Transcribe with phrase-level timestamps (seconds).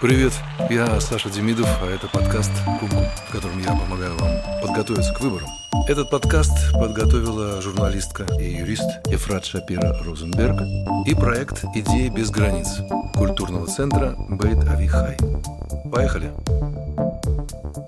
[0.00, 0.32] Привет,
[0.70, 2.50] я Саша Демидов, а это подкаст
[2.80, 4.30] «Кумку», в котором я помогаю вам
[4.62, 5.46] подготовиться к выборам.
[5.88, 10.62] Этот подкаст подготовила журналистка и юрист Ефрат Шапира Розенберг
[11.06, 12.78] и проект «Идеи без границ»
[13.14, 15.18] культурного центра Бейт Авихай.
[15.92, 16.32] Поехали!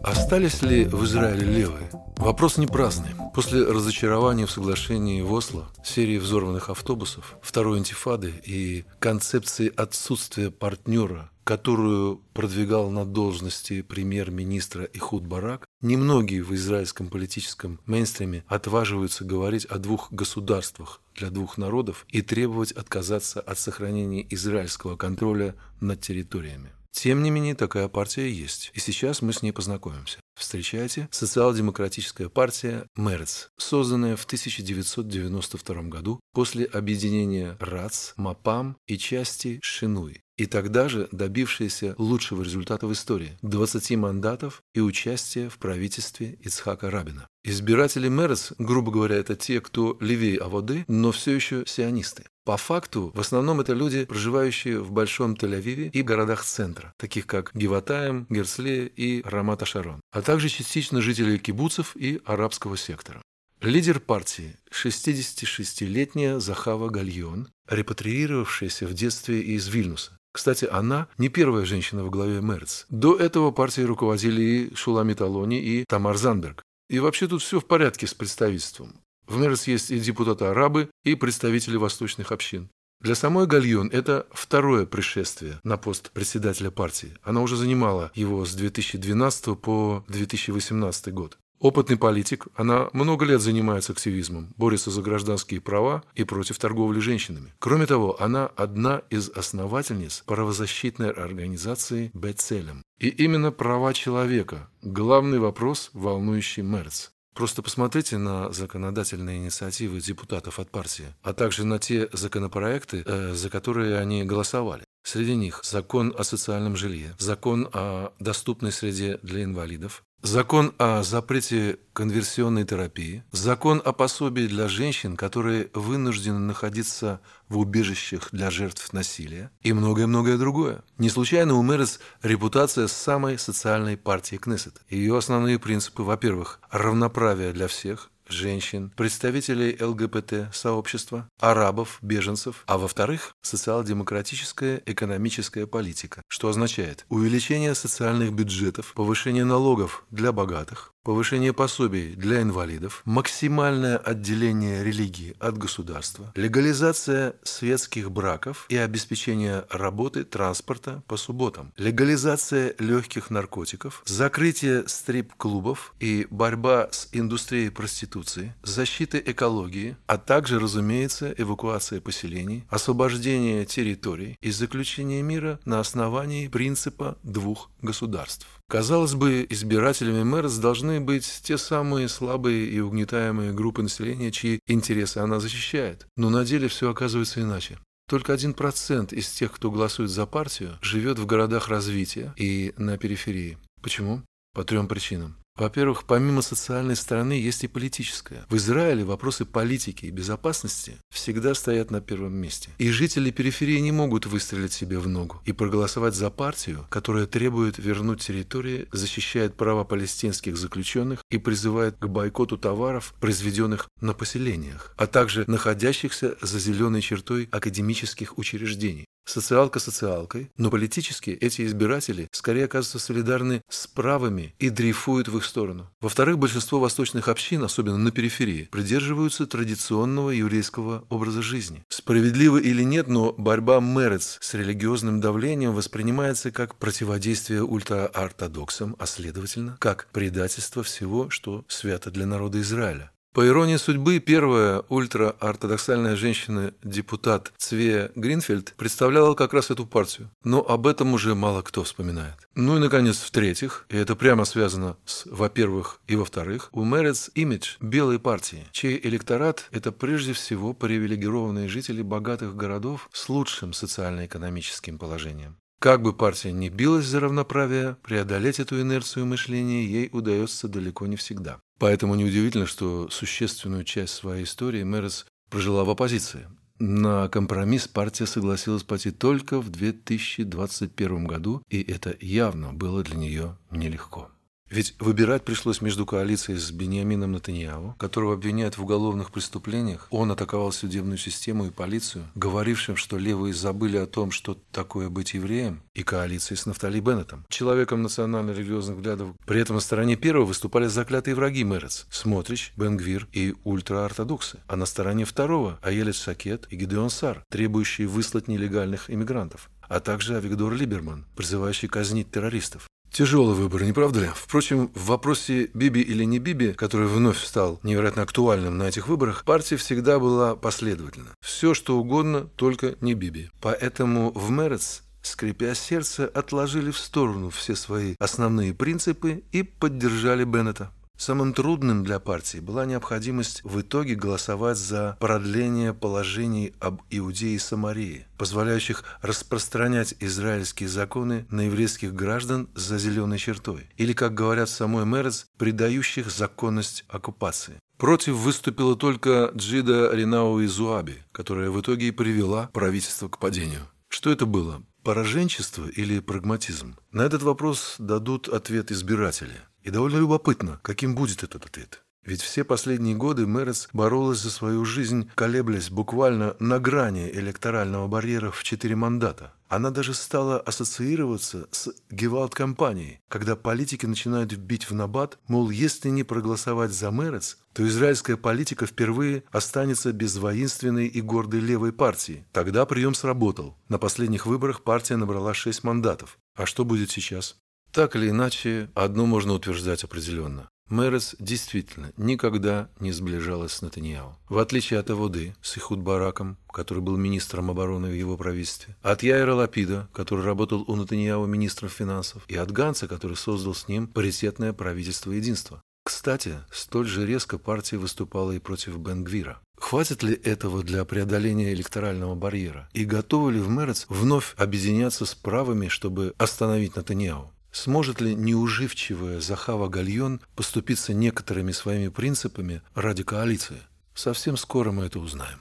[0.02, 1.88] Остались ли в Израиле левые?
[2.18, 3.14] Вопрос не праздный.
[3.32, 11.30] После разочарования в соглашении в Осло, серии взорванных автобусов, второй антифады и концепции отсутствия партнера
[11.44, 19.78] которую продвигал на должности премьер-министра Ихуд Барак, немногие в израильском политическом мейнстриме отваживаются говорить о
[19.78, 26.70] двух государствах для двух народов и требовать отказаться от сохранения израильского контроля над территориями.
[26.92, 30.20] Тем не менее, такая партия есть, и сейчас мы с ней познакомимся.
[30.42, 40.22] Встречайте, социал-демократическая партия Мерц, созданная в 1992 году после объединения РАЦ, МАПАМ и части Шинуй,
[40.36, 46.90] и тогда же добившаяся лучшего результата в истории– 20 мандатов и участие в правительстве Ицхака
[46.90, 47.28] Рабина.
[47.44, 52.24] Избиратели Мерес, грубо говоря, это те, кто левее Аводы, но все еще сионисты.
[52.44, 57.52] По факту, в основном это люди, проживающие в Большом Тель-Авиве и городах центра, таких как
[57.54, 63.22] Гиватаем, Герсле и Рамат-Ашарон, а также частично жители кибуцев и арабского сектора.
[63.60, 70.16] Лидер партии– 66-летняя Захава Гальон, репатриировавшаяся в детстве из Вильнюса.
[70.32, 72.86] Кстати, она не первая женщина во главе Мерц.
[72.88, 76.64] До этого партией руководили и Шуламит Алони, и Тамар Занберг.
[76.90, 79.01] И вообще тут все в порядке с представительством.
[79.26, 82.68] В Мерц есть и депутаты-арабы, и представители восточных общин.
[83.00, 87.14] Для самой Гальон это второе пришествие на пост председателя партии.
[87.22, 91.36] Она уже занимала его с 2012 по 2018 год.
[91.62, 97.54] Опытный политик, она много лет занимается активизмом, борется за гражданские права и против торговли женщинами.
[97.60, 102.82] Кроме того, она одна из основательниц правозащитной организации «Бецелем».
[102.98, 107.10] И именно права человека– главный вопрос, волнующий Мерц.
[107.34, 113.48] Просто посмотрите на законодательные инициативы депутатов от партии, а также на те законопроекты, э, за
[113.48, 114.84] которые они голосовали.
[115.02, 121.80] Среди них закон о социальном жилье, закон о доступной среде для инвалидов, Закон о запрете
[121.92, 129.50] конверсионной терапии, закон о пособии для женщин, которые вынуждены находиться в убежищах для жертв насилия
[129.62, 130.84] и многое-многое другое.
[130.96, 134.80] Не случайно у Мэрис репутация самой социальной партии Кнессет.
[134.88, 144.82] Ее основные принципы, во-первых, равноправие для всех, женщин, представителей ЛГБТ-сообщества, арабов, беженцев, а во-вторых, социал-демократическая
[144.86, 153.02] экономическая политика, что означает увеличение социальных бюджетов, повышение налогов для богатых, повышение пособий для инвалидов,
[153.04, 162.74] максимальное отделение религии от государства, легализация светских браков и обеспечение работы транспорта по субботам, легализация
[162.78, 172.00] легких наркотиков, закрытие стрип-клубов и борьба с индустрией проституции, защита экологии, а также, разумеется, эвакуация
[172.00, 178.46] поселений, освобождение территорий и заключение мира на основании принципа двух государств.
[178.72, 185.18] Казалось бы, избирателями Мэрс должны быть те самые слабые и угнетаемые группы населения, чьи интересы
[185.18, 186.06] она защищает.
[186.16, 187.78] Но на деле все оказывается иначе.
[188.08, 192.96] Только один процент из тех, кто голосует за партию, живет в городах развития и на
[192.96, 193.58] периферии.
[193.82, 194.22] Почему?
[194.54, 195.36] По трем причинам.
[195.56, 198.46] Во-первых, помимо социальной стороны есть и политическая.
[198.48, 202.70] В Израиле вопросы политики и безопасности всегда стоят на первом месте.
[202.78, 207.76] И жители периферии не могут выстрелить себе в ногу и проголосовать за партию, которая требует
[207.76, 215.06] вернуть территории, защищает права палестинских заключенных и призывает к бойкоту товаров, произведенных на поселениях, а
[215.06, 219.04] также находящихся за зеленой чертой академических учреждений.
[219.24, 225.44] Социалка социалкой, но политически эти избиратели скорее оказываются солидарны с правыми и дрейфуют в их
[225.44, 225.88] сторону.
[226.00, 231.84] Во-вторых, большинство восточных общин, особенно на периферии, придерживаются традиционного еврейского образа жизни.
[231.88, 239.76] Справедливо или нет, но борьба Мерец с религиозным давлением воспринимается как противодействие ультраортодоксам, а следовательно,
[239.78, 243.11] как предательство всего, что свято для народа Израиля.
[243.32, 250.28] По иронии судьбы, первая ультраортодоксальная женщина-депутат Цвея Гринфельд представляла как раз эту партию.
[250.44, 252.34] Но об этом уже мало кто вспоминает.
[252.54, 257.76] Ну и, наконец, в-третьих, и это прямо связано с «во-первых» и «во-вторых», у Мэрец имидж
[257.80, 265.56] белой партии, чей электорат– это прежде всего привилегированные жители богатых городов с лучшим социально-экономическим положением.
[265.82, 271.16] Как бы партия ни билась за равноправие, преодолеть эту инерцию мышления ей удается далеко не
[271.16, 271.58] всегда.
[271.82, 276.46] Поэтому неудивительно, что существенную часть своей истории Мэрис прожила в оппозиции.
[276.78, 283.58] На компромисс партия согласилась пойти только в 2021 году, и это явно было для нее
[283.72, 284.30] нелегко.
[284.72, 290.06] Ведь выбирать пришлось между коалицией с Бениамином Натаньяу, которого обвиняют в уголовных преступлениях.
[290.08, 295.34] Он атаковал судебную систему и полицию, говорившим, что левые забыли о том, что такое быть
[295.34, 299.36] евреем, и коалицией с Нафтали Беннетом, человеком национально-религиозных взглядов.
[299.44, 304.86] При этом на стороне первого выступали заклятые враги Мерец, Смотрич, Бенгвир и ультраортодоксы, а на
[304.86, 311.26] стороне второго– Аелет Шакет и Гидеон Сар, требующие выслать нелегальных иммигрантов а также Авигдор Либерман,
[311.36, 312.88] призывающий казнить террористов.
[313.12, 314.30] Тяжелый выбор, не правда ли?
[314.34, 319.44] Впрочем, в вопросе Биби или не Биби, который вновь стал невероятно актуальным на этих выборах,
[319.44, 321.34] партия всегда была последовательна.
[321.42, 323.50] Все, что угодно, только не Биби.
[323.60, 330.90] Поэтому в Мерец скрипя сердце, отложили в сторону все свои основные принципы и поддержали Беннета.
[331.16, 337.58] Самым трудным для партии была необходимость в итоге голосовать за продление положений об Иудее и
[337.58, 345.06] Самарии, позволяющих распространять израильские законы на еврейских граждан за зеленой чертой, или, как говорят самой
[345.06, 347.78] Мерец, придающих законность оккупации.
[347.98, 353.82] Против выступила только Джида Ринау и Зуаби, которая в итоге и привела правительство к падению.
[354.08, 354.82] Что это было?
[355.04, 356.96] Пораженчество или прагматизм?
[357.12, 362.02] На этот вопрос дадут ответ избиратели– и довольно любопытно, каким будет этот ответ.
[362.24, 368.52] Ведь все последние годы Мерец боролась за свою жизнь, колеблясь буквально на грани электорального барьера
[368.52, 369.54] в четыре мандата.
[369.68, 376.22] Она даже стала ассоциироваться с Гевалд-компанией, когда политики начинают бить в набат, мол, если не
[376.22, 382.46] проголосовать за Мерец, то израильская политика впервые останется без воинственной и гордой левой партии.
[382.52, 383.76] Тогда прием сработал.
[383.88, 386.38] На последних выборах партия набрала шесть мандатов.
[386.54, 387.56] А что будет сейчас?
[387.92, 390.68] Так или иначе, одно можно утверждать определенно.
[390.88, 394.36] Мерес действительно никогда не сближалась с Натаньяу.
[394.48, 399.22] В отличие от Аводы с Ихуд Бараком, который был министром обороны в его правительстве, от
[399.22, 404.06] Яйра Лапида, который работал у Натаньяу министром финансов, и от Ганца, который создал с ним
[404.06, 405.82] паритетное правительство единства.
[406.04, 409.60] Кстати, столь же резко партия выступала и против Бенгвира.
[409.78, 412.88] Хватит ли этого для преодоления электорального барьера?
[412.92, 417.52] И готовы ли в Мерец вновь объединяться с правыми, чтобы остановить Натаньяу?
[417.72, 423.78] Сможет ли неуживчивая Захава Гальон поступиться некоторыми своими принципами ради коалиции?
[424.14, 425.58] Совсем скоро мы это узнаем.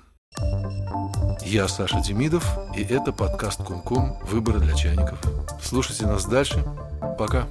[1.45, 5.19] Я Саша Демидов, и это подкаст Кумкум «Выборы для чайников».
[5.63, 6.65] Слушайте нас дальше.
[7.17, 7.47] Пока.